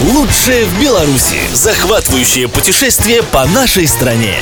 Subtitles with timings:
[0.00, 1.36] Лучшее в Беларуси.
[1.52, 4.34] Захватывающее путешествие по нашей стране.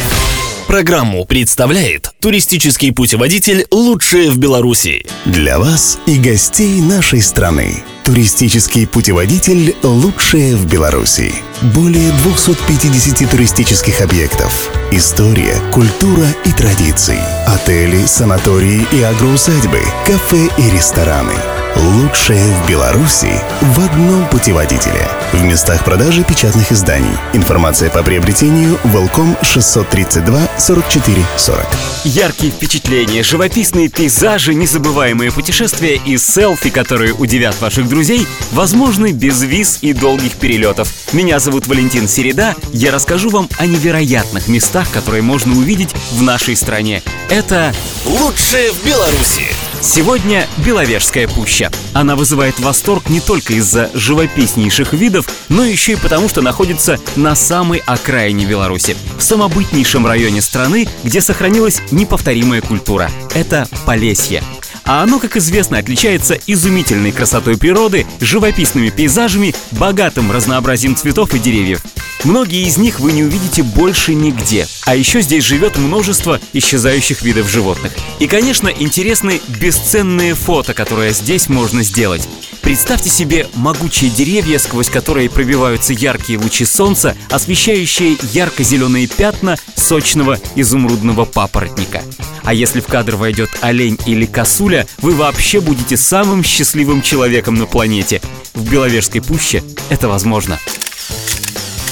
[0.69, 5.04] Программу представляет туристический путеводитель «Лучшее в Беларуси».
[5.24, 7.82] Для вас и гостей нашей страны.
[8.04, 11.34] Туристический путеводитель «Лучшее в Беларуси».
[11.75, 14.70] Более 250 туристических объектов.
[14.93, 17.18] История, культура и традиции.
[17.48, 21.34] Отели, санатории и агроусадьбы, кафе и рестораны.
[21.79, 25.08] Лучшее в Беларуси в одном путеводителе.
[25.32, 27.16] В местах продажи печатных изданий.
[27.34, 31.66] Информация по приобретению Волком 632 44 40.
[32.05, 39.78] Яркие впечатления, живописные пейзажи, незабываемые путешествия и селфи, которые удивят ваших друзей, возможны без виз
[39.80, 40.92] и долгих перелетов.
[41.12, 42.56] Меня зовут Валентин Середа.
[42.72, 47.05] Я расскажу вам о невероятных местах, которые можно увидеть в нашей стране.
[47.30, 47.72] Это
[48.05, 49.47] Лучшее в Беларуси.
[49.80, 51.70] Сегодня Беловежская пуща.
[51.95, 57.36] Она вызывает восторг не только из-за живописнейших видов, но еще и потому, что находится на
[57.36, 63.08] самой окраине Беларуси, в самобытнейшем районе страны, где сохранилась неповторимая культура.
[63.34, 64.42] Это Полесье.
[64.89, 71.83] А оно, как известно, отличается изумительной красотой природы, живописными пейзажами, богатым разнообразием цветов и деревьев.
[72.25, 74.66] Многие из них вы не увидите больше нигде.
[74.86, 77.92] А еще здесь живет множество исчезающих видов животных.
[78.19, 82.27] И, конечно, интересны бесценные фото, которые здесь можно сделать.
[82.69, 91.25] Представьте себе могучие деревья, сквозь которые пробиваются яркие лучи солнца, освещающие ярко-зеленые пятна сочного изумрудного
[91.25, 92.02] папоротника.
[92.42, 97.64] А если в кадр войдет олень или косуля, вы вообще будете самым счастливым человеком на
[97.64, 98.20] планете.
[98.52, 100.58] В Беловежской пуще это возможно.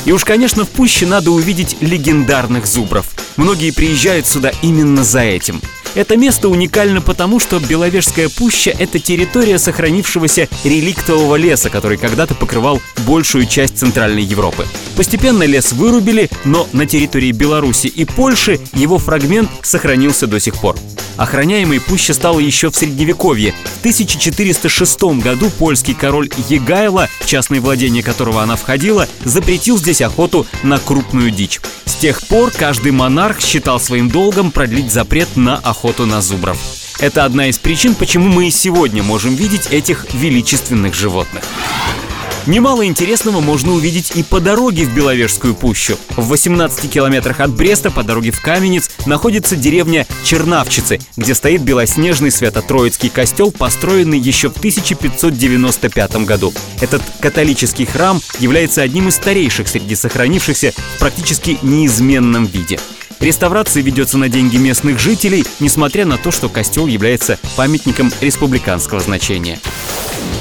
[0.04, 3.14] И уж, конечно, в пуще надо увидеть легендарных зубров.
[3.36, 5.62] Многие приезжают сюда именно за этим.
[5.96, 12.82] Это место уникально потому, что Беловежская пуща— это территория сохранившегося реликтового леса, который когда-то покрывал
[13.06, 14.66] большую часть Центральной Европы.
[14.94, 20.76] Постепенно лес вырубили, но на территории Беларуси и Польши его фрагмент сохранился до сих пор.
[21.16, 23.54] Охраняемой пуща стала еще в Средневековье.
[23.76, 30.46] В 1406 году польский король Егайло, в частное владение которого она входила, запретил здесь охоту
[30.62, 31.58] на крупную дичь.
[31.86, 36.58] С тех пор каждый монарх считал своим долгом продлить запрет на охоту на зубров.
[36.98, 41.44] Это одна из причин, почему мы и сегодня можем видеть этих величественных животных.
[42.46, 45.98] Немало интересного можно увидеть и по дороге в Беловежскую пущу.
[46.10, 52.30] В 18 километрах от Бреста по дороге в Каменец находится деревня Чернавчицы, где стоит белоснежный
[52.30, 56.54] Свято-Троицкий костел, построенный еще в 1595 году.
[56.80, 62.78] Этот католический храм является одним из старейших среди сохранившихся в практически неизменном виде.
[63.20, 69.58] Реставрация ведется на деньги местных жителей, несмотря на то, что костел является памятником республиканского значения.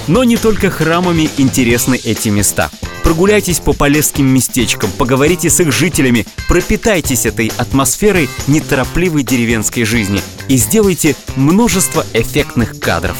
[0.07, 2.69] Но не только храмами интересны эти места.
[3.03, 10.57] Прогуляйтесь по полесским местечкам, поговорите с их жителями, пропитайтесь этой атмосферой неторопливой деревенской жизни и
[10.57, 13.15] сделайте множество эффектных кадров.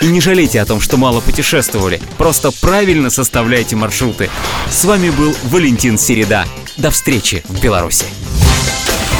[0.00, 4.30] И не жалейте о том, что мало путешествовали, просто правильно составляйте маршруты.
[4.70, 6.46] С вами был Валентин Середа.
[6.76, 8.04] До встречи в Беларуси.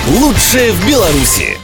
[0.06, 1.63] Лучшее в Беларуси.